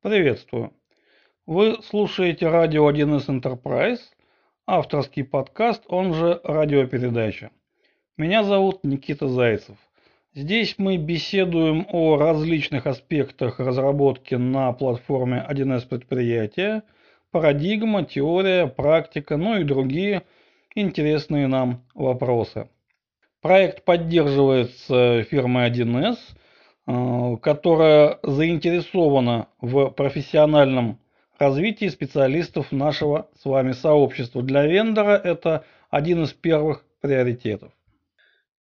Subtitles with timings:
[0.00, 0.72] Приветствую.
[1.44, 3.98] Вы слушаете радио 1С Enterprise,
[4.64, 7.50] авторский подкаст, он же радиопередача.
[8.16, 9.76] Меня зовут Никита Зайцев.
[10.34, 16.84] Здесь мы беседуем о различных аспектах разработки на платформе 1С предприятия,
[17.32, 20.22] парадигма, теория, практика, ну и другие
[20.76, 22.68] интересные нам вопросы.
[23.40, 26.38] Проект поддерживается фирмой 1С, э,
[26.88, 30.98] которая заинтересована в профессиональном
[31.38, 34.42] развитии специалистов нашего с вами сообщества.
[34.42, 37.72] Для вендора это один из первых приоритетов.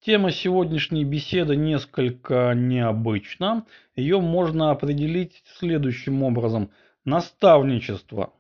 [0.03, 3.65] Тема сегодняшней беседы несколько необычна.
[3.95, 6.71] Ее можно определить следующим образом.
[7.05, 8.34] Наставничество.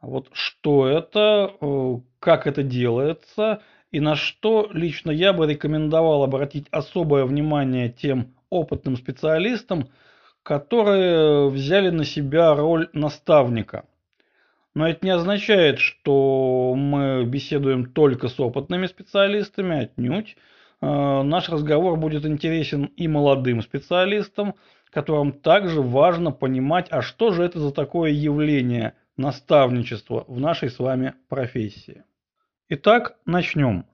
[0.00, 6.68] Вот что это, э, как это делается– и на что лично я бы рекомендовал обратить
[6.70, 9.88] особое внимание тем опытным специалистам,
[10.42, 13.84] которые взяли на себя роль наставника.
[14.74, 20.36] Но это не означает, что мы беседуем только с опытными специалистами, отнюдь.
[20.80, 24.54] Э, наш разговор будет интересен и молодым специалистам,
[24.90, 30.78] которым также важно понимать, а что же это за такое явление наставничества в нашей с
[30.78, 32.04] вами профессии.
[32.68, 33.89] Итак, начнем.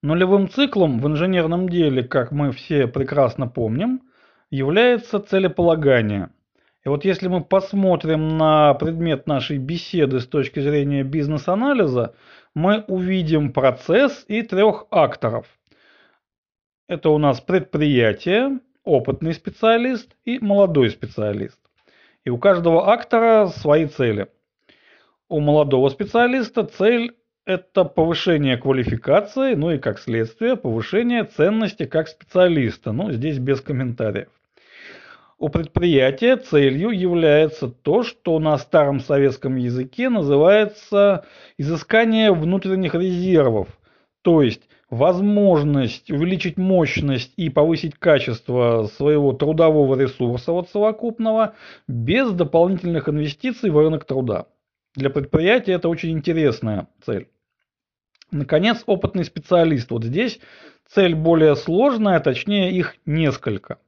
[0.00, 4.02] Нулевым циклом в инженерном деле, как мы все прекрасно помним,
[4.48, 6.30] является целеполагание.
[6.84, 12.14] И вот если мы посмотрим на предмет нашей беседы с точки зрения бизнес-анализа,
[12.54, 15.46] мы увидим процесс и трех акторов.
[16.86, 21.58] Это у нас предприятие, опытный специалист и молодой специалист.
[22.24, 24.28] И у каждого актора свои цели.
[25.28, 27.17] У молодого специалиста цель
[27.48, 32.92] это повышение квалификации, ну и как следствие повышение ценности как специалиста.
[32.92, 34.28] Ну, здесь без комментариев.
[35.38, 41.24] У предприятия целью является то, что на старом советском языке называется
[41.56, 43.68] изыскание внутренних резервов,
[44.20, 51.54] то есть возможность увеличить мощность и повысить качество своего трудового ресурса вот совокупного
[51.86, 54.48] без дополнительных инвестиций в рынок труда.
[54.94, 57.28] Для предприятия это очень интересная цель.
[58.30, 59.90] Наконец, опытный специалист.
[59.90, 60.38] Вот здесь
[60.86, 63.78] цель более сложная, точнее их несколько.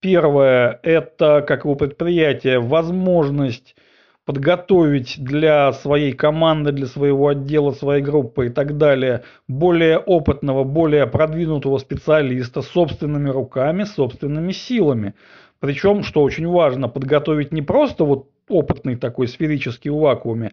[0.00, 3.76] Первое– это, как у предприятия, возможность
[4.24, 11.06] подготовить для своей команды, для своего отдела, своей группы и так далее более опытного, более
[11.06, 15.14] продвинутого специалиста собственными руками, собственными силами.
[15.58, 20.52] Причем, что очень важно, подготовить не просто вот опытный такой сферический в вакууме,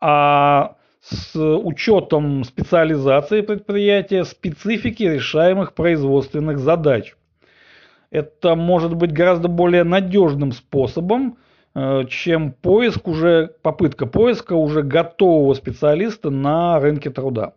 [0.00, 0.76] а
[1.08, 7.14] с учетом специализации предприятия, специфики решаемых производственных задач.
[8.10, 11.38] Это может быть гораздо более надежным способом,
[11.74, 17.54] э, чем поиск уже, попытка поиска уже готового специалиста на рынке труда.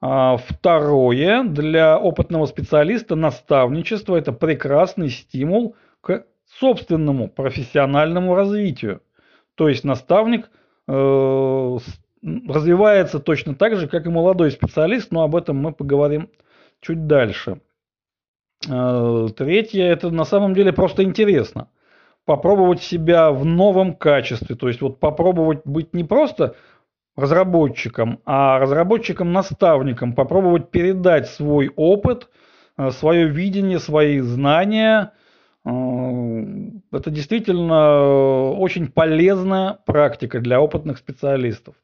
[0.00, 6.24] А второе, для опытного специалиста наставничество– это прекрасный стимул к
[6.60, 9.02] собственному профессиональному развитию.
[9.54, 10.48] То есть наставник
[10.86, 11.78] э,
[12.22, 16.30] развивается точно так же, как и молодой специалист, но об этом мы поговорим
[16.80, 17.60] чуть дальше.
[18.68, 21.68] Э, третье, это на самом деле просто интересно.
[22.24, 26.56] Попробовать себя в новом качестве, то есть вот попробовать быть не просто
[27.16, 32.28] разработчиком, а разработчиком-наставником, попробовать передать свой опыт,
[32.76, 35.12] э, свое видение, свои знания.
[35.64, 35.70] Э,
[36.92, 41.74] это действительно очень полезная практика для опытных специалистов.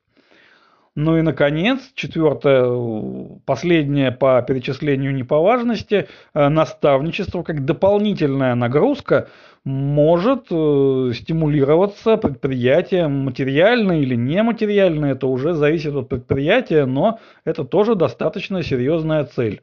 [0.96, 9.28] Ну и, наконец, четвертое, последнее по перечислению не по важности, э, наставничество как дополнительная нагрузка
[9.64, 17.96] может э, стимулироваться предприятием материально или нематериально, это уже зависит от предприятия, но это тоже
[17.96, 19.62] достаточно серьезная цель.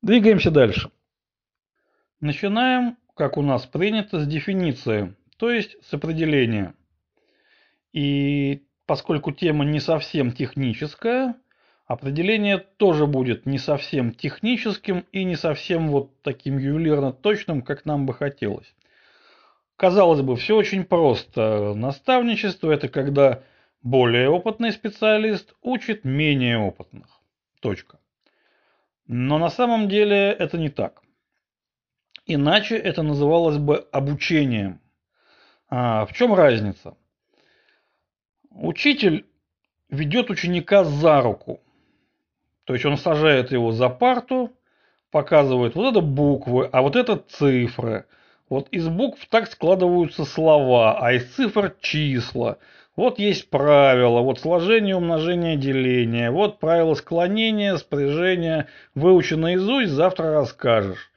[0.00, 0.90] Двигаемся дальше.
[2.20, 6.72] Начинаем, как у нас принято, с дефиниции, то есть с определения.
[7.92, 11.34] И поскольку тема не совсем техническая,
[11.86, 18.06] определение тоже будет не совсем техническим и не совсем вот таким ювелирно точным, как нам
[18.06, 18.74] бы хотелось.
[19.76, 21.74] Казалось бы, все очень просто.
[21.74, 23.42] Наставничество– это когда
[23.82, 27.20] более опытный специалист учит менее опытных.
[27.60, 27.98] Точка.
[29.06, 31.02] Но на самом деле это не так.
[32.24, 34.80] Иначе это называлось бы обучением.
[35.68, 36.96] А в чем разница?
[38.58, 39.26] Учитель
[39.90, 41.60] ведет ученика за руку.
[42.64, 44.50] То есть он сажает его за парту,
[45.10, 48.06] показывает вот это буквы, а вот это цифры.
[48.48, 52.58] Вот из букв так складываются слова, а из цифр числа.
[52.96, 56.30] Вот есть правила, вот сложение, умножение, деление.
[56.30, 58.68] Вот правила склонения, спряжения.
[58.94, 61.10] Выучи наизусть, завтра расскажешь.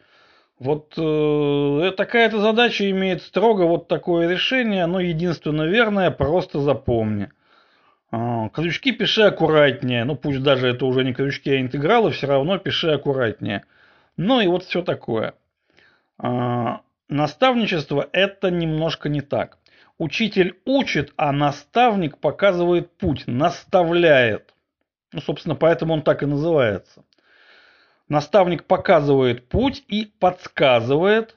[0.60, 7.30] Вот э, такая-то задача имеет строго вот такое решение, оно единственно верное, просто запомни.
[8.12, 12.58] Э, крючки пиши аккуратнее, ну пусть даже это уже не крючки, а интегралы, все равно
[12.58, 13.64] пиши аккуратнее.
[14.18, 15.34] Ну и вот все такое.
[16.22, 19.60] Э, наставничество это немножко не так.
[19.98, 24.54] Учитель учит, а наставник показывает путь, наставляет.
[25.14, 27.04] Ну, собственно, поэтому он так и называется.
[28.10, 31.36] Наставник показывает путь и подсказывает,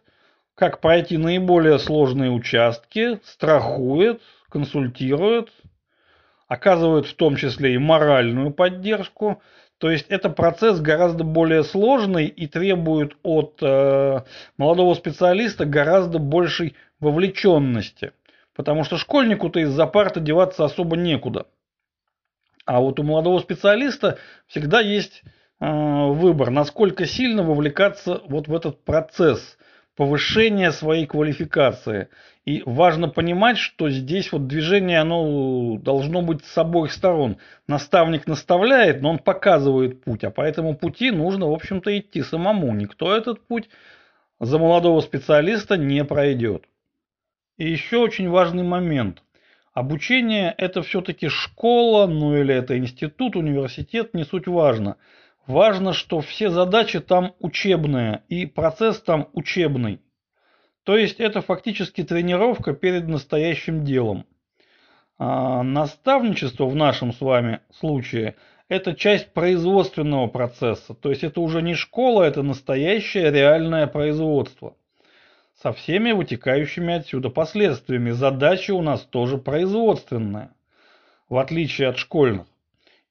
[0.54, 5.50] как пройти наиболее сложные участки, страхует, консультирует,
[6.48, 9.42] оказывает в том числе и моральную поддержку.
[9.76, 14.20] То есть это процесс гораздо более сложный и требует от э,
[14.56, 18.12] молодого специалиста гораздо большей вовлеченности.
[18.54, 21.46] Потому что школьнику-то из-за парты деваться особо некуда.
[22.64, 25.22] А вот у молодого специалиста всегда есть
[25.62, 29.56] выбор, насколько сильно вовлекаться вот в этот процесс
[29.97, 32.09] повышения своей квалификации.
[32.44, 37.37] И важно понимать, что здесь вот движение оно должно быть с обоих сторон.
[37.69, 42.75] Наставник наставляет, но он показывает путь, а по этому пути нужно, в общем-то, идти самому.
[42.75, 43.69] Никто этот путь
[44.41, 46.65] за молодого специалиста не пройдет.
[47.58, 49.23] И еще очень важный момент.
[49.73, 54.97] Обучение это все-таки школа, ну или это институт, университет, не суть важно.
[55.47, 60.00] Важно, что все задачи там учебные и процесс там учебный.
[60.85, 64.25] То есть это фактически тренировка перед настоящим делом.
[65.19, 68.37] А наставничество в нашем с вами случае
[68.69, 70.94] это часть производственного процесса.
[70.94, 74.77] То есть это уже не школа, это настоящее реальное производство.
[75.61, 78.11] Со всеми вытекающими отсюда последствиями.
[78.11, 80.53] Задача у нас тоже производственная.
[81.29, 82.47] В отличие от школьных.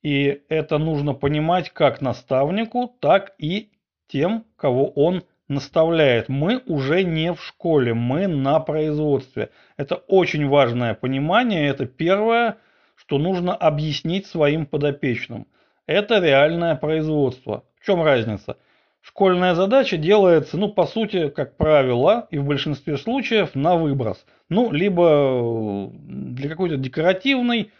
[0.01, 3.69] И это нужно понимать как наставнику, так и
[4.07, 6.27] тем, кого он наставляет.
[6.29, 9.51] Мы уже не в школе, мы на производстве.
[9.77, 12.57] Это очень важное понимание, это первое,
[12.95, 15.47] что нужно объяснить своим подопечным.
[15.85, 17.63] Это реальное производство.
[17.79, 18.57] В чем разница?
[19.01, 24.25] Школьная задача делается, ну, по сути, как правило, и в большинстве случаев на выброс.
[24.47, 27.71] Ну, либо для какой-то декоративной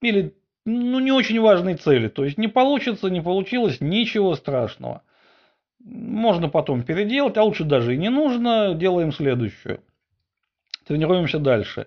[0.00, 0.34] или
[0.66, 2.08] ну, не очень важной цели.
[2.08, 5.02] То есть не получится, не получилось, ничего страшного.
[5.78, 8.74] Можно потом переделать, а лучше даже и не нужно.
[8.74, 9.80] Делаем следующую.
[10.84, 11.86] Тренируемся дальше.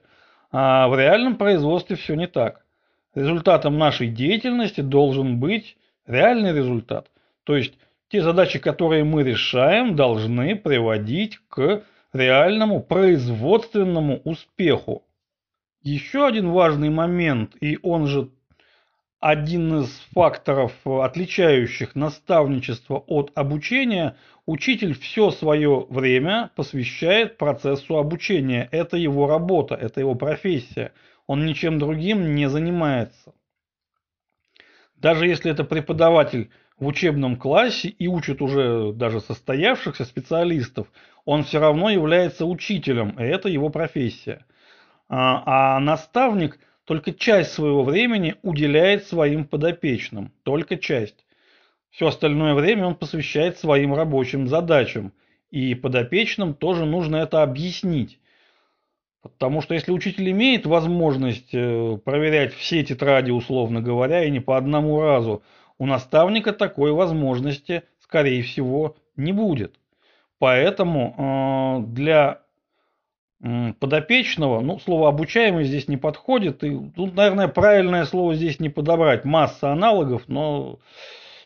[0.51, 2.65] А в реальном производстве все не так.
[3.13, 5.77] Результатом нашей деятельности должен быть
[6.07, 7.11] реальный результат.
[7.43, 7.73] То есть
[8.07, 11.83] те задачи, которые мы решаем, должны приводить к
[12.13, 15.03] реальному производственному успеху.
[15.81, 18.29] Еще один важный момент, и он же
[19.19, 28.69] один из факторов, отличающих наставничество от обучения, учитель все свое время посвящает процессу обучения.
[28.71, 30.93] Это его работа, это его профессия.
[31.27, 33.33] Он ничем другим не занимается.
[34.95, 40.87] Даже если это преподаватель в учебном классе и учит уже даже состоявшихся специалистов,
[41.25, 44.45] он все равно является учителем, и это его профессия.
[45.09, 46.57] А, а наставник–
[46.89, 51.23] только часть своего времени уделяет своим подопечным, только часть.
[51.91, 55.13] Все остальное время он посвящает своим рабочим задачам,
[55.51, 58.19] и подопечным тоже нужно это объяснить.
[59.21, 64.57] Потому что если учитель имеет возможность э, проверять все тетради, условно говоря, и не по
[64.57, 65.43] одному разу,
[65.77, 69.75] у наставника такой возможности, скорее всего, не будет.
[70.39, 72.41] Поэтому э, для
[73.41, 79.23] подопечного, ну, слово обучаемый здесь не подходит, и тут, наверное, правильное слово здесь не подобрать,
[79.23, 80.79] масса аналогов, но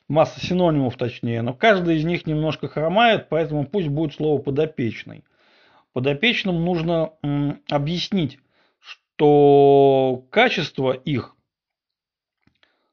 [0.08, 5.24] масса синонимов точнее, но каждый из них немножко хромает, поэтому пусть будет слово подопечный.
[5.94, 7.12] Подопечным нужно
[7.70, 8.40] объяснить,
[8.80, 11.36] что качество их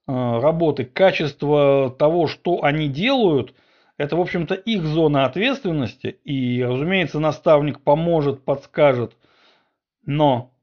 [0.07, 3.55] э, работы, качество того, что они делают–
[4.01, 9.15] это, в общем-то, их зона ответственности, и, разумеется, наставник поможет, подскажет,
[10.07, 10.55] но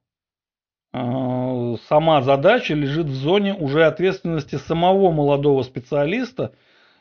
[0.91, 6.55] э, сама задача лежит в зоне уже ответственности самого молодого специалиста,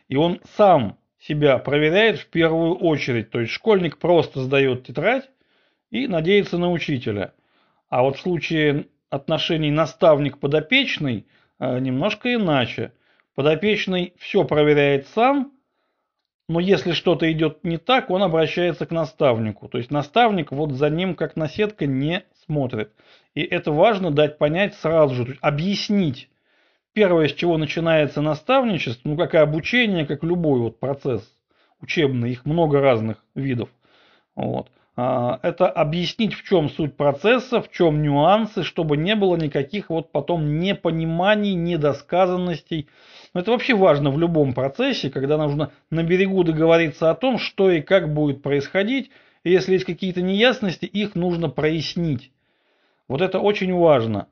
[0.09, 3.31] и он сам себя проверяет в первую очередь.
[3.31, 5.31] То есть школьник просто сдает тетрадь
[5.91, 7.33] и надеется на учителя.
[7.89, 11.27] А вот в случае отношений наставник-подопечный
[11.59, 12.93] э, немножко иначе.
[13.35, 15.56] Подопечный все проверяет сам,
[16.49, 19.69] но если что-то идет не так, он обращается к наставнику.
[19.69, 22.93] То есть наставник вот за ним как наседка не смотрит.
[23.35, 26.31] И это важно дать понять сразу же, то есть объяснить.
[26.93, 31.23] Первое, с чего начинается наставничество, ну как и обучение, как любой вот процесс
[31.81, 33.69] учебный, их много разных видов.
[34.35, 34.71] Вот.
[34.99, 40.11] А, это объяснить, в чем суть процесса, в чем нюансы, чтобы не было никаких вот
[40.11, 42.89] потом непониманий, недосказанностей.
[43.35, 47.71] Но это вообще важно в любом процессе, когда нужно на берегу договориться о том, что
[47.71, 49.11] и как будет происходить,
[49.45, 52.33] и если есть какие-то неясности, их нужно прояснить.
[53.07, 54.29] Вот это очень важно.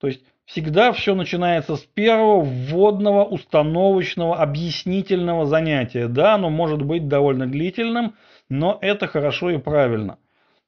[0.00, 6.08] То есть всегда все начинается с первого вводного, установочного, объяснительного занятия.
[6.08, 8.14] Да, оно может быть довольно длительным,
[8.48, 10.18] но это хорошо и правильно.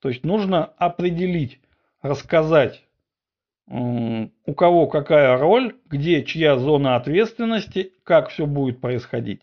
[0.01, 1.61] То есть нужно определить,
[2.03, 2.85] рассказать,
[3.71, 9.43] у кого какая роль, где чья зона ответственности, как все будет происходить.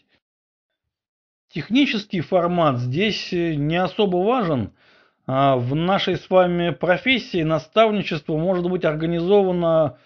[1.50, 4.74] Технический формат здесь э, не особо важен.
[5.28, 9.98] А в нашей с вами профессии наставничество может быть организовано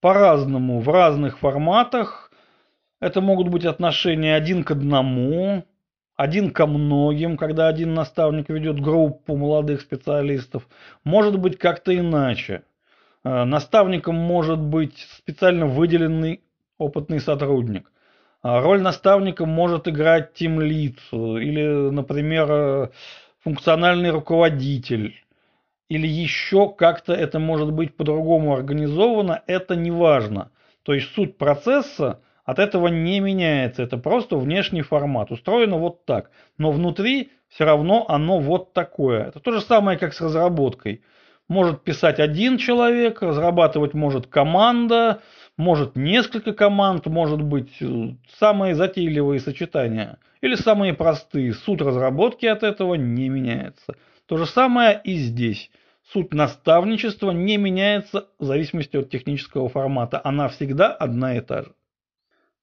[0.00, 2.32] по-разному, в разных форматах.
[2.98, 5.64] Это могут быть отношения один к одному,
[6.16, 10.66] один ко многим, когда один наставник ведет группу молодых специалистов.
[11.04, 12.62] Может быть как-то иначе.
[13.22, 16.42] Э, наставником может быть специально выделенный
[16.78, 17.90] опытный сотрудник.
[18.42, 22.88] А роль наставника может играть тимлид или, например, э,
[23.42, 25.14] функциональный руководитель.
[25.88, 30.50] Или еще как-то это может быть по-другому организовано, это не важно.
[30.82, 33.82] То есть суть процесса от этого не меняется.
[33.82, 35.30] Это просто внешний формат.
[35.30, 36.30] Устроено вот так.
[36.56, 39.26] Но внутри все равно оно вот такое.
[39.26, 41.02] Это то же самое, как с разработкой
[41.48, 45.22] может писать один человек, разрабатывать может команда,
[45.56, 51.54] может несколько команд, может быть э, самые затейливые сочетания или самые простые.
[51.54, 53.94] Суть разработки от этого не меняется.
[54.26, 55.70] То же самое и здесь.
[56.12, 60.20] Суть наставничества не меняется в зависимости от технического формата.
[60.22, 61.72] Она всегда одна и та же.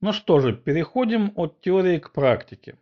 [0.03, 2.77] Ну что же, переходим от теории к практике.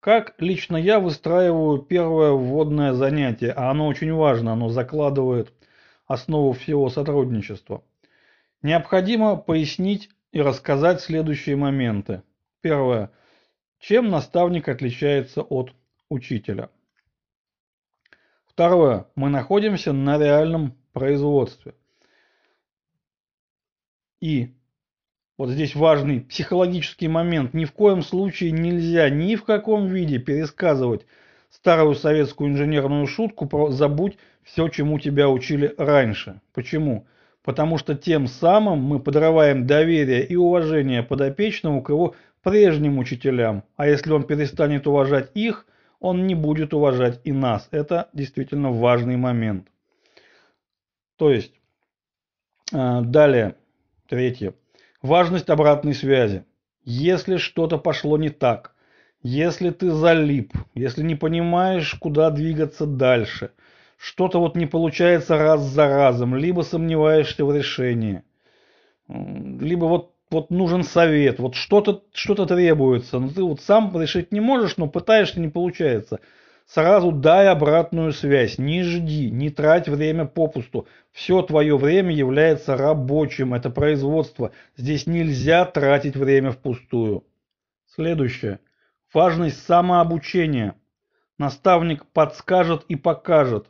[0.00, 5.52] Как лично я выстраиваю первое вводное занятие, а оно очень важно, оно закладывает
[6.06, 7.84] основу всего сотрудничества.
[8.62, 12.22] Необходимо пояснить и рассказать следующие моменты.
[12.62, 13.10] Первое.
[13.78, 15.74] Чем наставник отличается от
[16.08, 16.70] учителя?
[18.46, 19.06] Второе.
[19.16, 21.74] Мы находимся на реальном производстве.
[24.22, 24.56] И
[25.38, 27.52] вот здесь важный психологический момент.
[27.52, 31.06] Ни в коем случае нельзя ни в каком виде пересказывать
[31.50, 36.40] старую советскую инженерную шутку про «забудь все, чему тебя учили раньше».
[36.54, 37.06] Почему?
[37.42, 43.62] Потому что тем самым мы подрываем доверие и уважение подопечному к его прежним учителям.
[43.76, 45.66] А если он перестанет уважать их,
[46.00, 47.68] он не будет уважать и нас.
[47.70, 49.68] Это действительно важный момент.
[51.16, 51.52] То есть,
[52.72, 53.56] э, далее,
[54.08, 54.54] третье.
[55.06, 56.44] Важность обратной связи.
[56.84, 58.74] Если что-то пошло не так,
[59.22, 63.52] если ты залип, если не понимаешь, куда двигаться дальше,
[63.98, 68.24] что-то вот не получается раз за разом, либо сомневаешься в решении,
[69.06, 74.40] либо вот, вот нужен совет, вот что-то что требуется, но ты вот сам решить не
[74.40, 76.18] можешь, но пытаешься, не получается–
[76.66, 80.88] Сразу дай обратную связь, не жди, не трать время попусту.
[81.12, 84.50] Все твое время является рабочим, это производство.
[84.76, 87.24] Здесь нельзя тратить время впустую.
[87.86, 88.58] Следующее.
[89.14, 90.74] Важность самообучения.
[91.38, 93.68] Наставник подскажет и покажет,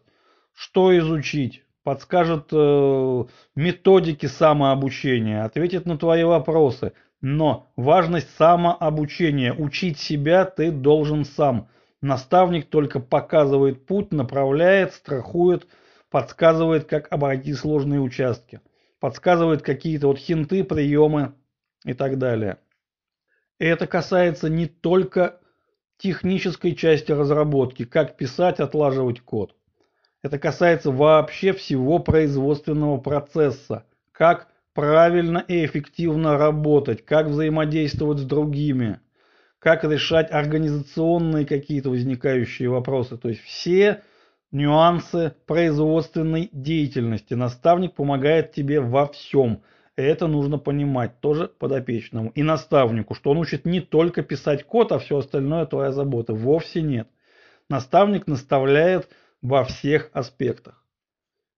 [0.54, 3.24] что изучить, подскажет э,
[3.54, 6.94] методики самообучения, ответит на твои вопросы.
[7.20, 9.52] Но важность самообучения.
[9.52, 11.68] Учить себя ты должен сам.
[12.02, 15.66] Наставник только показывает путь, направляет, страхует,
[16.10, 18.60] подсказывает, как обойти сложные участки.
[19.00, 21.34] Подсказывает какие-то вот хинты, приемы
[21.84, 22.58] и так далее.
[23.58, 25.40] И это касается не только
[25.98, 29.56] технической части разработки, как писать, отлаживать код.
[30.22, 39.00] Это касается вообще всего производственного процесса, как правильно и эффективно работать, как взаимодействовать с другими,
[39.66, 43.16] как решать организационные какие-то возникающие вопросы.
[43.16, 44.04] То есть все
[44.52, 47.35] нюансы производственной деятельности.
[47.35, 49.64] Наставник помогает тебе во всем.
[49.96, 55.00] Это нужно понимать тоже подопечному и наставнику, что он учит не только писать код, а
[55.00, 56.32] все остальное твоя забота.
[56.32, 57.08] Вовсе нет.
[57.68, 59.08] Наставник наставляет
[59.42, 60.85] во всех аспектах.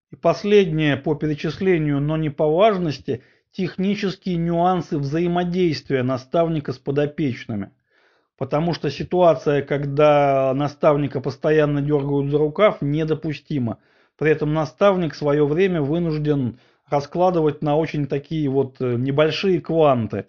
[0.09, 7.69] И последнее по перечислению, но не по важности, технические нюансы взаимодействия наставника с подопечными–
[8.39, 13.79] Потому что ситуация, когда наставника постоянно дергают за рукав, недопустима.
[14.17, 16.57] При этом наставник свое время вынужден
[16.89, 20.25] раскладывать на очень такие вот э, небольшие кванты.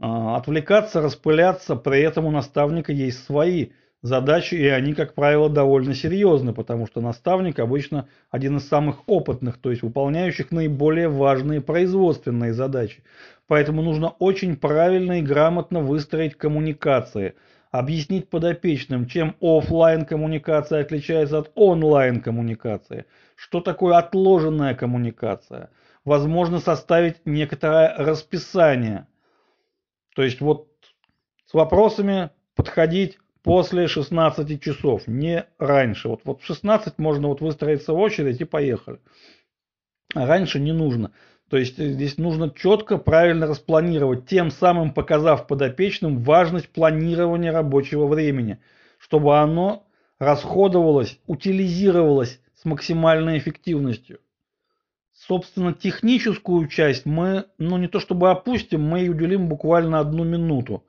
[0.00, 3.70] А, отвлекаться, распыляться, при этом у наставника есть свои
[4.02, 9.58] задачи, и они, как правило, довольно серьезны, потому что наставник обычно один из самых опытных,
[9.58, 13.02] то есть выполняющих наиболее важные производственные задачи.
[13.48, 17.34] Поэтому нужно очень правильно и грамотно выстроить коммуникации,
[17.70, 25.70] объяснить подопечным, чем офлайн коммуникация отличается от онлайн коммуникации, что такое отложенная коммуникация,
[26.04, 29.06] возможно составить некоторое расписание.
[30.14, 30.68] То есть вот
[31.46, 36.08] с вопросами подходить после 16 часов, не раньше.
[36.08, 39.00] Вот, вот в 16 можно вот выстроиться в очередь и поехали.
[40.14, 41.12] А раньше не нужно.
[41.48, 48.06] То есть э, здесь нужно четко, правильно распланировать, тем самым показав подопечным важность планирования рабочего
[48.06, 48.58] времени,
[48.98, 49.86] чтобы оно
[50.18, 54.20] расходовалось, утилизировалось с максимальной эффективностью.
[55.12, 60.84] Собственно, техническую часть мы, ну не то чтобы опустим, мы и уделим буквально одну минуту.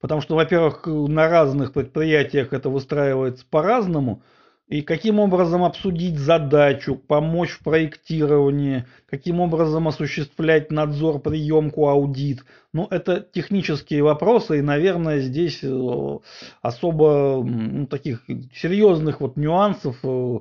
[0.00, 4.22] Потому что, во-первых, на разных предприятиях это выстраивается по-разному.
[4.66, 12.44] И каким образом обсудить задачу, помочь в проектировании, каким образом осуществлять надзор, приемку, аудит.
[12.72, 16.18] Ну, это технические вопросы, и, наверное, здесь э,
[16.62, 20.38] особо ну, таких серьезных вот нюансов э,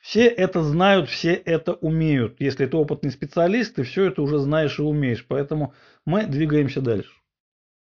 [0.00, 2.36] все это знают, все это умеют.
[2.38, 5.26] Если ты опытный специалист, ты все это уже знаешь и умеешь.
[5.28, 5.74] Поэтому
[6.06, 7.10] мы двигаемся дальше.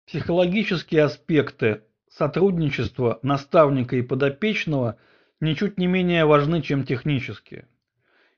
[0.07, 4.97] Психологические аспекты сотрудничества наставника и подопечного
[5.41, 7.67] ничуть не менее важны, чем технические.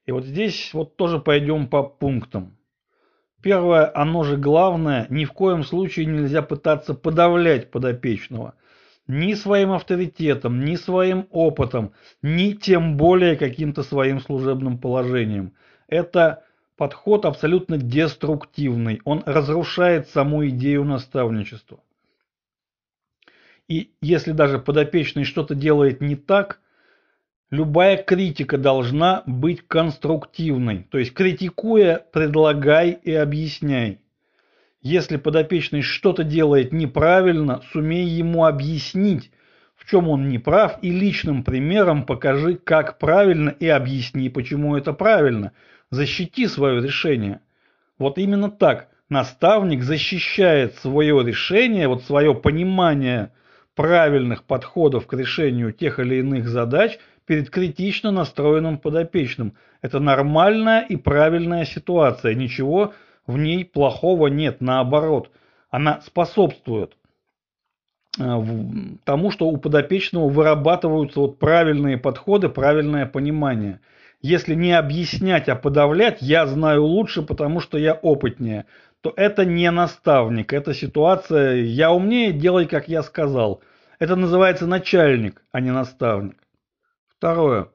[0.07, 2.57] И вот здесь вот тоже пойдем по пунктам.
[3.43, 8.55] Первое, оно же главное, ни в коем случае нельзя пытаться подавлять подопечного.
[9.07, 11.93] Ни своим авторитетом, ни своим опытом,
[12.23, 15.55] ни тем более каким-то своим служебным положением.
[15.89, 16.45] Это
[16.77, 19.01] подход абсолютно деструктивный.
[19.05, 21.81] Он разрушает саму идею наставничества.
[23.69, 26.61] И если даже подопечный что-то делает не так,
[27.51, 30.87] любая критика должна быть конструктивной.
[30.91, 34.01] То есть критикуя, предлагай и объясняй.
[34.83, 39.31] Если подопечный что-то делает неправильно, сумей ему объяснить,
[39.77, 44.93] в чем он не прав, и личным примером покажи, как правильно, и объясни, почему это
[44.93, 45.53] правильно–
[45.91, 47.41] защити свое решение.
[47.99, 53.33] Вот именно так наставник защищает свое решение, вот свое понимание
[53.75, 59.55] правильных подходов к решению тех или иных задач перед критично настроенным подопечным.
[59.83, 62.93] Это нормальная и правильная ситуация, ничего
[63.27, 65.31] в ней плохого нет, наоборот,
[65.71, 66.97] она способствует
[68.19, 68.23] э,
[69.05, 73.81] тому, что у подопечного вырабатываются вот правильные подходы, правильное понимание–
[74.23, 78.67] если не объяснять, а подавлять, я знаю лучше, потому что я опытнее,
[79.01, 83.63] то это не наставник, это ситуация «я умнее, делай, как я сказал».
[83.99, 86.37] Это называется начальник, а не наставник.
[87.21, 87.69] Второе.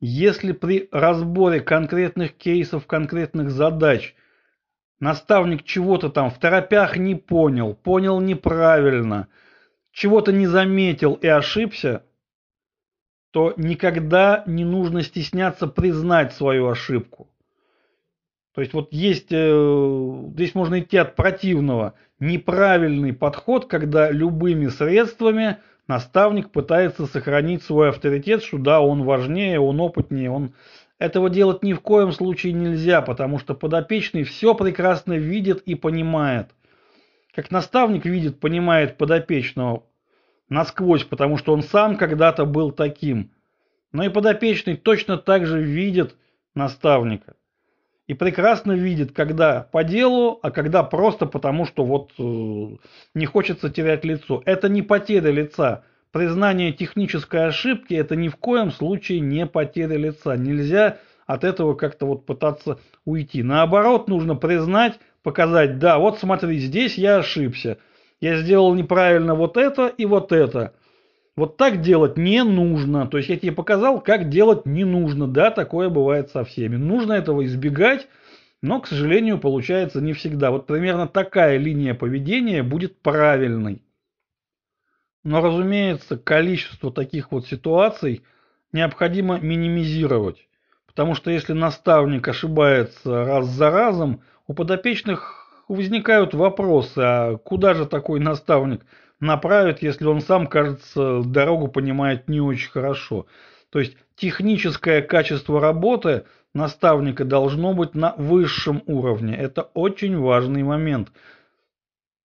[0.00, 4.14] Если при разборе конкретных кейсов, конкретных задач
[4.98, 9.28] наставник чего-то там в торопях не понял, понял неправильно,
[9.90, 12.02] чего-то не заметил и ошибся,
[13.30, 17.28] то никогда не нужно стесняться признать свою ошибку.
[18.54, 25.58] То есть вот есть, э, здесь можно идти от противного, неправильный подход, когда любыми средствами
[25.88, 30.54] наставник пытается сохранить свой авторитет, что да, он важнее, он опытнее, он...
[30.98, 36.50] Этого делать ни в коем случае нельзя, потому что подопечный все прекрасно видит и понимает.
[37.34, 39.82] Как наставник видит, понимает подопечного,
[40.48, 43.32] насквозь, потому что он сам когда-то был таким.
[43.90, 46.14] Но и подопечный точно так же видит
[46.54, 47.34] наставника.
[48.08, 52.76] И прекрасно видит, когда по делу, а когда просто потому, что вот э,
[53.14, 54.42] не хочется терять лицо.
[54.44, 55.84] Это не потеря лица.
[56.10, 60.36] Признание технической ошибки это ни в коем случае не потеря лица.
[60.36, 63.42] Нельзя от этого как-то вот пытаться уйти.
[63.42, 67.78] Наоборот, нужно признать, показать, да, вот смотри, здесь я ошибся.
[68.20, 70.74] Я сделал неправильно вот это и вот это.
[71.34, 73.06] Вот так делать не нужно.
[73.06, 75.26] То есть я тебе показал, как делать не нужно.
[75.26, 76.76] Да, такое бывает со всеми.
[76.76, 78.06] Нужно этого избегать,
[78.60, 80.50] но, к сожалению, получается не всегда.
[80.50, 83.82] Вот примерно такая линия поведения будет правильной.
[85.24, 88.22] Но, разумеется, количество таких вот ситуаций
[88.72, 90.48] необходимо минимизировать.
[90.86, 97.86] Потому что если наставник ошибается раз за разом, у подопечных возникают вопросы, а куда же
[97.86, 98.84] такой наставник
[99.22, 103.26] направит, если он сам, кажется, дорогу понимает не очень хорошо.
[103.70, 109.34] То есть техническое качество работы наставника должно быть на высшем уровне.
[109.34, 111.12] Это очень важный момент.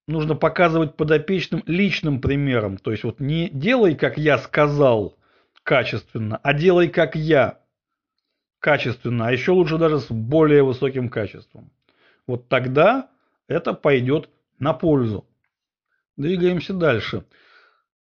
[0.07, 2.77] Нужно показывать подопечным личным примером.
[2.77, 5.17] То есть вот не делай, как я сказал,
[5.63, 7.60] качественно, а делай, как я,
[8.60, 11.69] качественно, а еще лучше даже с более высоким качеством.
[12.25, 13.10] Вот тогда
[13.47, 14.29] это пойдет
[14.60, 15.25] на пользу.
[16.17, 17.25] Двигаемся дальше.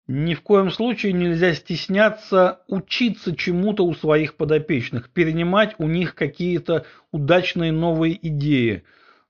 [0.07, 6.85] Ни в коем случае нельзя стесняться учиться чему-то у своих подопечных, перенимать у них какие-то
[7.11, 8.83] удачные новые идеи,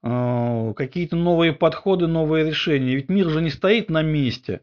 [0.04, 2.95] э, какие-то новые подходы, новые решения.
[2.95, 4.62] Ведь мир же не стоит на месте.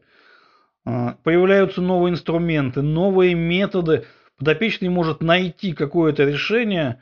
[0.85, 4.05] Э, появляются новые инструменты, новые методы.
[4.39, 7.01] Подопечный может найти какое-то решение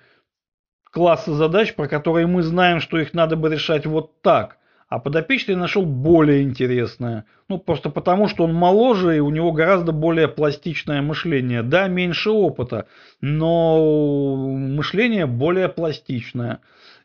[0.83, 4.57] класса задач, про которые мы знаем, что их надо бы решать вот так–
[4.89, 7.25] а подопечный нашел более интересное.
[7.49, 11.63] Ну, просто потому, что он моложе, и у него гораздо более пластичное мышление.
[11.63, 12.87] Да, меньше опыта,
[13.21, 16.59] но мышление более пластичное.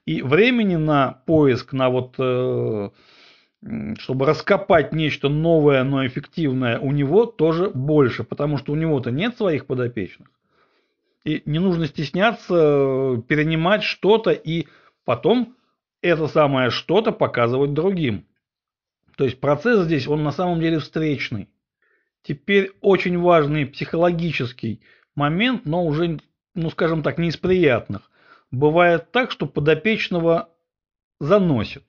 [0.07, 2.91] И времени на поиск, на вот, э,
[3.99, 9.37] чтобы раскопать нечто новое, но эффективное, у него тоже больше, потому что у него-то нет
[9.37, 10.29] своих подопечных.
[11.25, 14.67] И не нужно стесняться э, перенимать что-то и
[15.05, 15.55] потом
[16.03, 18.27] это самое что-то показывать другим.
[19.17, 21.49] То есть процесс здесь, он на самом деле встречный.
[22.23, 24.81] Теперь очень важный психологический
[25.15, 26.19] момент, но уже,
[26.55, 28.11] ну скажем так, не из приятных.
[28.51, 30.51] Бывает так, что подопечного
[31.21, 31.85] заносит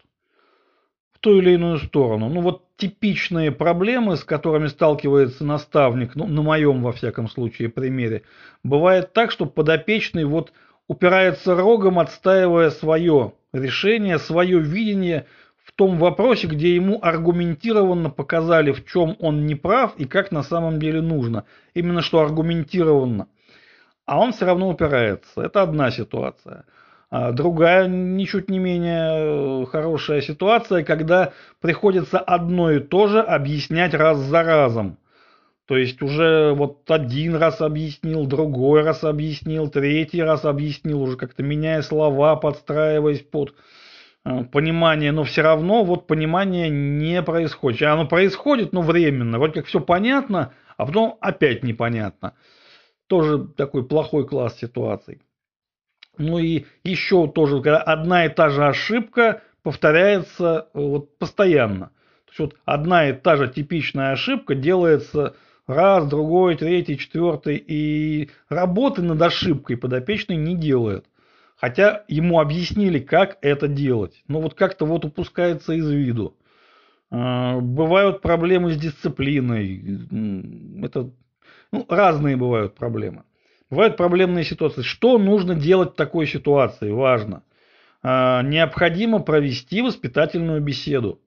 [1.12, 2.30] в ту или иную сторону.
[2.30, 8.24] Ну вот типичные проблемы, с которыми сталкивается наставник, ну на моем во всяком случае примере,
[8.64, 10.54] бывает так, что подопечный вот
[10.90, 15.28] упирается рогом, отстаивая свое решение, свое видение
[15.64, 20.44] в том вопросе, где ему аргументированно показали, в чем он не прав и как на
[20.44, 21.46] самом деле нужно.
[21.76, 23.28] Именно что аргументированно.
[24.06, 25.42] А он все равно упирается.
[25.42, 26.66] Это одна ситуация.
[27.12, 33.94] А другая, ничуть не менее э, хорошая ситуация, когда приходится одно и то же объяснять
[33.94, 34.98] раз за разом.
[35.70, 41.44] То есть уже вот один раз объяснил, другой раз объяснил, третий раз объяснил, уже как-то
[41.44, 43.54] меняя слова, подстраиваясь под
[44.26, 47.84] э, понимание, но все равно вот понимание не происходит.
[47.84, 49.38] Оно происходит, но временно.
[49.38, 52.34] Вот как все понятно, а потом опять непонятно.
[53.06, 55.22] Тоже такой плохой класс ситуаций.
[56.18, 61.92] Ну и еще тоже, когда одна и та же ошибка повторяется э, вот постоянно.
[62.26, 65.36] То есть вот одна и та же типичная ошибка делается
[65.70, 71.06] раз, другой, третий, четвертый, и работы над ошибкой подопечный не делает.
[71.56, 74.24] Хотя ему объяснили, как это делать.
[74.28, 76.38] Но вот как-то вот упускается из виду.
[77.12, 80.84] А, бывают проблемы с дисциплиной.
[80.84, 81.12] Это
[81.72, 83.24] ну, разные бывают проблемы.
[83.70, 84.82] Бывают проблемные ситуации.
[84.82, 86.92] Что нужно делать в такой ситуации?
[86.92, 87.44] Важно.
[88.02, 91.20] А, необходимо провести воспитательную беседу.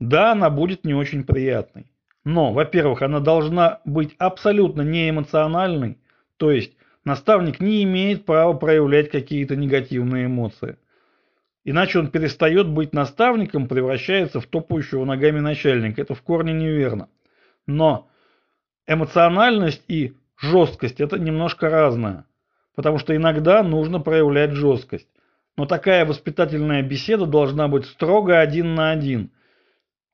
[0.00, 1.91] Да, она будет не очень приятной.
[2.24, 5.98] Но, во-первых, она должна быть абсолютно неэмоциональной,
[6.36, 6.72] то есть
[7.04, 10.76] наставник не имеет права проявлять какие-то негативные эмоции.
[11.64, 16.02] Иначе он перестает быть наставником, превращается в топающего ногами начальника.
[16.02, 17.08] Это в корне неверно.
[17.66, 18.08] Но
[18.86, 22.24] эмоциональность и жесткость это немножко разное.
[22.74, 25.06] Потому что иногда нужно проявлять жесткость.
[25.56, 29.30] Но такая воспитательная беседа должна быть строго один на один–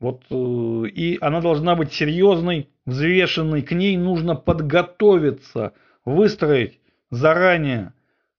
[0.00, 5.72] вот, э, и она должна быть серьезной, взвешенной, к ней нужно подготовиться,
[6.04, 6.80] выстроить
[7.10, 7.92] заранее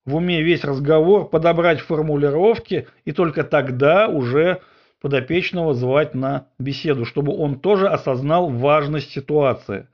[0.06, 4.62] в уме весь разговор, подобрать формулировки, и только тогда уже
[5.02, 9.88] подопечного звать на беседу, чтобы он тоже осознал важность ситуации.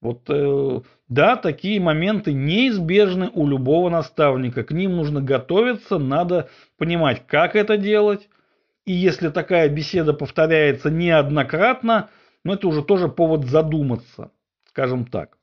[0.00, 4.64] Вот, э, да, такие моменты неизбежны у любого наставника.
[4.64, 8.28] К ним нужно готовиться, надо понимать, как это делать,
[8.84, 12.10] и если такая беседа повторяется неоднократно,
[12.44, 14.30] ну это уже тоже повод задуматься,
[14.68, 15.38] скажем так.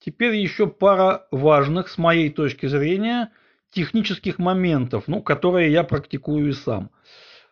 [0.00, 3.30] Теперь еще пара важных, с моей точки зрения,
[3.72, 6.90] технических моментов, ну, которые я практикую и сам.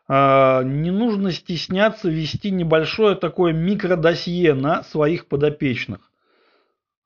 [0.06, 6.10] А, не нужно стесняться вести небольшое такое микродосье на своих подопечных.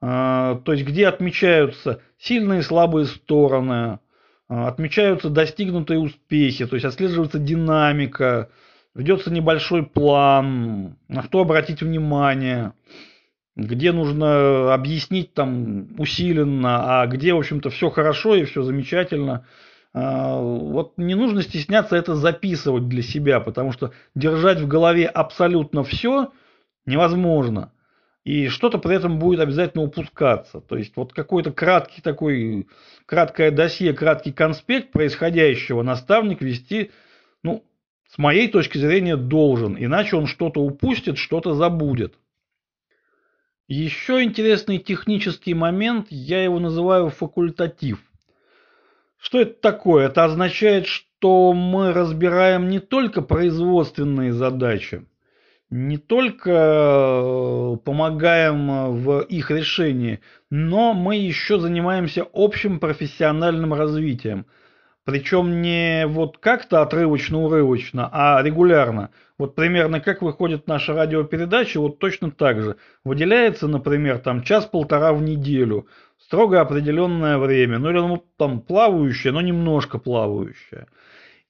[0.01, 4.01] А, то есть, где отмечаются сильные и слабые стороны,
[4.48, 8.48] отмечаются достигнутые успехи, то есть отслеживается динамика,
[8.94, 12.72] ведется небольшой план, на что обратить внимание,
[13.56, 19.46] где нужно объяснить там усиленно, а где, в общем-то, все хорошо и все замечательно.
[19.92, 25.84] А, вот не нужно стесняться это записывать для себя, потому что держать в голове абсолютно
[25.84, 26.32] все
[26.87, 27.72] невозможно.
[28.29, 30.61] И что-то при этом будет обязательно упускаться.
[30.61, 32.69] То есть вот какой-то краткий такой,
[33.07, 36.91] краткое досье, краткий конспект происходящего наставник вести,
[37.43, 37.64] ну,
[38.07, 39.83] с моей точки зрения, должен.
[39.83, 42.17] Иначе он что-то упустит, что-то забудет.
[43.67, 47.99] Еще интересный технический момент, я его называю факультатив.
[49.17, 50.05] Что это такое?
[50.05, 55.07] Это означает, что мы разбираем не только производственные задачи,
[55.70, 64.46] не только э, помогаем в их решении, но мы еще занимаемся общим профессиональным развитием–
[65.09, 69.09] причем не вот как-то отрывочно-урывочно, а регулярно.
[69.38, 72.76] Вот примерно как выходит наша радиопередача, вот точно так же.
[73.04, 75.87] Выделяется, например, там час-полтора в неделю,
[76.18, 80.88] строго определенное время, ну или ну, там плавающее, но немножко плавающее.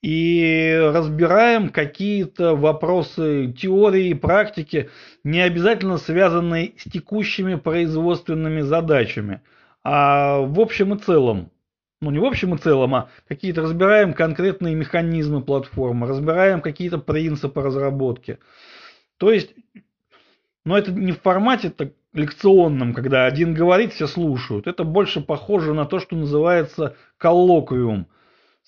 [0.02, 4.90] И разбираем какие-то вопросы теории и практики,
[5.24, 9.42] не обязательно связанные с текущими производственными задачами,
[9.82, 11.50] а в общем и целом
[12.00, 17.61] ну не в общем и целом, а какие-то разбираем конкретные механизмы платформы, разбираем какие-то принципы
[17.61, 18.38] разработки.
[19.16, 19.54] То есть,
[20.64, 24.66] но это не в формате так, лекционном, когда один говорит, все слушают.
[24.66, 28.06] Это больше похоже на то, что называется коллоквиум.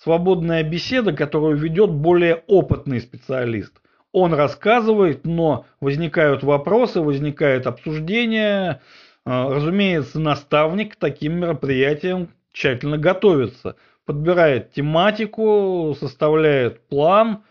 [0.02, 3.82] Свободная беседа, которую ведет более опытный специалист.
[4.12, 8.80] Он рассказывает, но возникают вопросы, возникает обсуждение.
[9.26, 17.42] А, разумеется, наставник к таким мероприятиям тщательно готовится, подбирает тематику, составляет план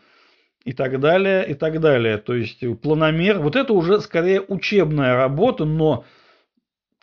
[0.66, 2.18] и так далее, и так далее.
[2.18, 6.04] То есть планомер, вот это уже скорее учебная работа, но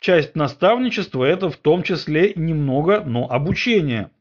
[0.01, 4.11] часть наставничества это в том числе немного, но обучение.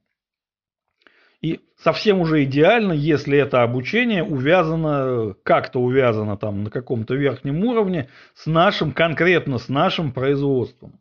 [1.47, 8.09] И совсем уже идеально, если это обучение увязано, как-то увязано там на каком-то верхнем уровне
[8.35, 10.99] с нашим, конкретно с нашим производством.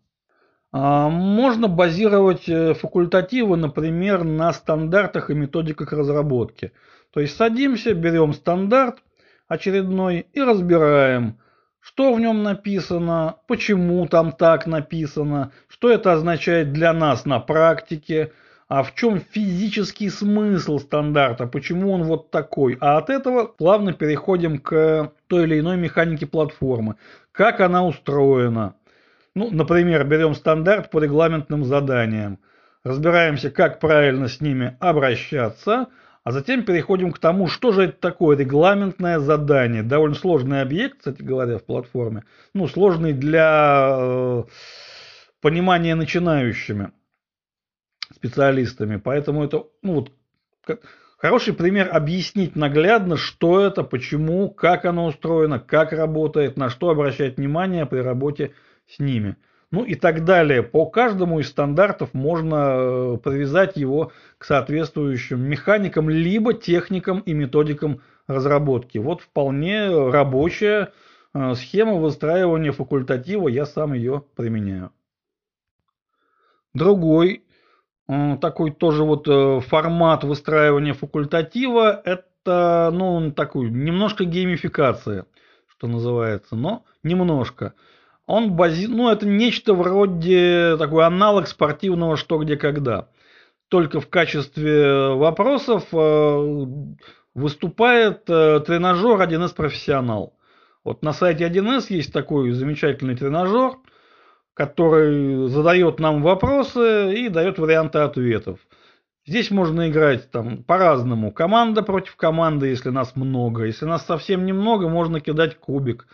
[0.72, 6.74] А, можно базировать э, факультативы, например, на стандартах и методиках разработки.
[7.12, 9.00] То есть садимся, берем стандарт
[9.48, 11.40] очередной и разбираем,
[11.80, 18.32] что в нем написано, почему там так написано, что это означает для нас на практике,
[18.68, 22.78] а в чем физический смысл стандарта, почему он вот такой.
[22.82, 26.96] А от этого плавно переходим к той или иной механике платформы,
[27.32, 28.76] как она устроена,
[29.36, 32.40] ну, например, берем стандарт по регламентным заданиям,
[32.84, 35.88] разбираемся, как правильно с ними обращаться,
[36.24, 39.84] а затем переходим к тому, что же это такое регламентное задание.
[39.84, 42.24] Довольно сложный объект, кстати говоря, в платформе.
[42.56, 44.44] Ну, сложный для э,
[45.40, 46.92] понимания начинающими
[48.16, 48.98] специалистами.
[48.98, 50.12] Поэтому это ну, вот,
[51.18, 57.38] хороший пример объяснить наглядно, что это, почему, как оно устроено, как работает, на что обращать
[57.38, 58.54] внимание при работе
[58.88, 59.36] с ними.
[59.72, 60.64] Ну и так далее.
[60.64, 68.02] По каждому из стандартов можно э, привязать его к соответствующим механикам, либо техникам и методикам
[68.28, 69.00] разработки.
[69.00, 70.94] Вот вполне рабочая
[71.34, 74.92] э, схема выстраивания факультатива, я сам ее применяю.
[76.74, 77.45] Другой
[78.08, 79.28] такой тоже вот
[79.66, 85.26] формат выстраивания факультатива, это ну, такой немножко геймификация,
[85.68, 87.74] что называется, но немножко
[88.28, 88.88] он бази...
[88.88, 93.10] ну, это нечто вроде такой аналог спортивного «что, где, когда».
[93.68, 96.66] Только в качестве вопросов э,
[97.34, 100.38] выступает э, тренажер 1С профессионал.
[100.84, 103.74] Вот на сайте 1С есть такой замечательный тренажер,
[104.56, 108.60] который задает нам вопросы и дает варианты ответов.
[109.28, 111.32] Здесь можно играть там по-разному.
[111.32, 113.66] Команда против команды, если нас много.
[113.66, 116.08] Если нас совсем немного, можно кидать кубик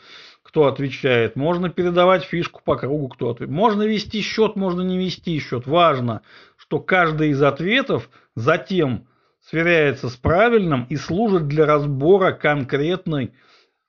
[0.44, 1.36] кто отвечает.
[1.38, 3.56] Можно передавать фишку по кругу, кто отвечает.
[3.56, 5.66] Можно вести счет, можно не вести счет.
[5.66, 6.24] Важно,
[6.58, 9.08] что каждый из ответов затем
[9.40, 13.32] сверяется с правильным и служит для разбора конкретной,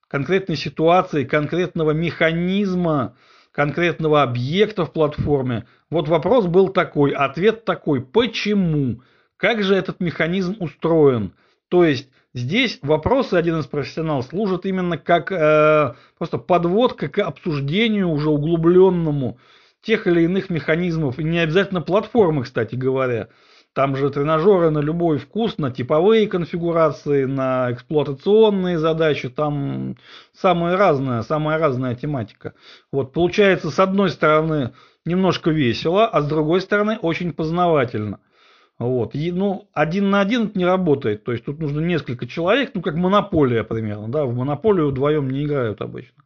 [0.08, 3.16] конкретной ситуации, конкретного механизма,
[3.52, 5.66] конкретного объекта в платформе.
[5.90, 8.00] Вот вопрос был такой, ответ такой.
[8.00, 9.02] Почему?
[9.36, 11.34] Как же этот механизм устроен?
[11.68, 18.08] То есть Здесь вопросы один из профессионалов служат именно как э, просто подводка к обсуждению
[18.08, 19.38] уже углубленному
[19.82, 23.28] тех или иных механизмов, и не обязательно платформы, кстати говоря.
[23.74, 29.96] Там же тренажеры на любой вкус, на типовые конфигурации, на эксплуатационные задачи, там
[30.34, 32.52] самая разная, самая разная тематика.
[32.92, 34.72] Вот получается, с одной стороны,
[35.06, 38.20] немножко весело, а с другой стороны, очень познавательно.
[38.78, 39.14] Вот.
[39.14, 41.24] И, ну, один на один это не работает.
[41.24, 44.08] То есть тут нужно несколько человек, ну, как монополия примерно.
[44.08, 44.24] Да?
[44.24, 46.22] В монополию вдвоем не играют обычно.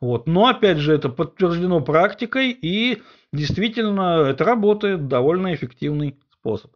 [0.00, 0.26] Вот.
[0.26, 3.02] Но опять же это подтверждено практикой и
[3.32, 6.72] действительно это работает, довольно эффективный способ.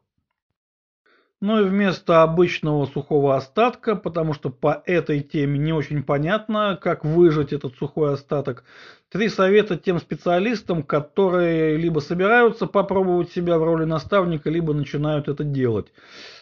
[1.42, 7.04] Ну и вместо обычного сухого остатка, потому что по этой теме не очень понятно, как
[7.04, 8.64] выжать этот сухой остаток,
[9.10, 15.44] три совета тем специалистам, которые либо собираются попробовать себя в роли наставника, либо начинают это
[15.44, 15.92] делать.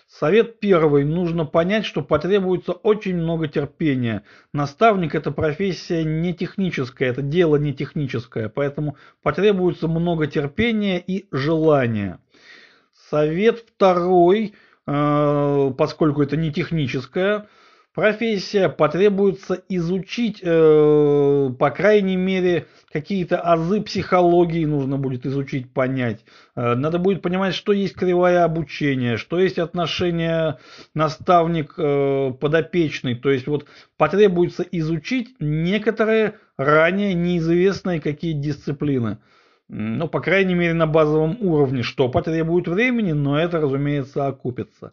[0.06, 1.02] Совет первый.
[1.04, 4.22] Нужно понять, что потребуется очень много терпения.
[4.52, 12.20] Наставник– это профессия не техническая, это дело не техническое, поэтому потребуется много терпения и желания.
[13.10, 14.54] Совет второй–
[14.86, 17.48] поскольку это не техническая
[17.94, 26.24] профессия, потребуется изучить, э, по крайней мере, какие-то азы психологии нужно будет изучить, понять.
[26.56, 30.58] Э, надо будет понимать, что есть кривая обучения, что есть отношение
[30.94, 33.14] наставник-подопечный.
[33.14, 33.66] То есть вот
[33.96, 39.18] потребуется изучить некоторые ранее неизвестные какие дисциплины
[39.68, 44.92] ну, по крайней мере, на базовом уровне, что потребует времени, но это, разумеется, окупится.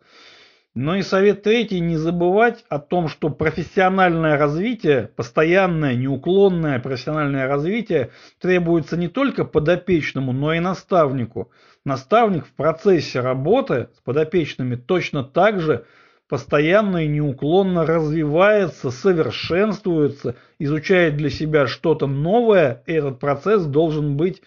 [0.74, 8.12] Но и совет третий, не забывать о том, что профессиональное развитие, постоянное, неуклонное профессиональное развитие
[8.40, 11.52] требуется не только подопечному, но и наставнику.
[11.84, 15.86] Наставник в процессе работы с подопечными точно так же
[16.32, 24.41] постоянно и неуклонно развивается, совершенствуется, изучает для себя что-то новое, и этот процесс должен быть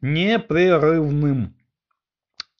[0.00, 1.54] непрерывным.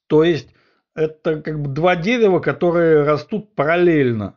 [0.07, 0.55] То есть
[0.95, 4.37] это как бы два дерева, которые растут параллельно.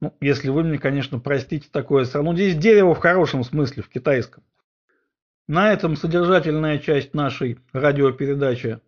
[0.00, 2.32] Ну, если вы мне, конечно, простите такое сравнение.
[2.34, 4.44] Ну, здесь дерево в хорошем смысле, в китайском.
[5.48, 8.78] На этом содержательная часть нашей радиопередачи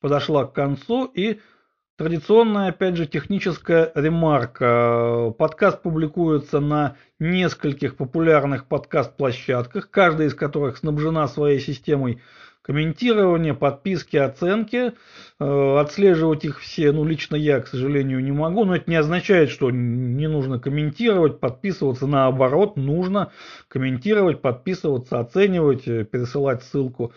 [0.00, 1.40] подошла к концу, и
[2.00, 5.34] Традиционная, опять же, техническая ремарка.
[5.36, 12.22] Подкаст публикуется на нескольких популярных подкаст-площадках, каждая из которых снабжена своей системой
[12.62, 14.94] комментирования, подписки, оценки.
[15.38, 19.50] Э, отслеживать их все, ну, лично я, к сожалению, не могу, но это не означает,
[19.50, 23.30] что не нужно комментировать, подписываться, наоборот, нужно
[23.68, 27.12] комментировать, подписываться, оценивать, э, пересылать ссылку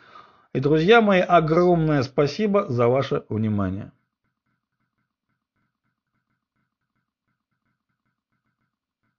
[0.54, 3.92] И, друзья мои, огромное спасибо за ваше внимание.